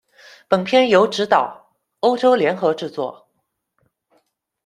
[0.47, 3.27] 本片由执导，欧洲联合制作。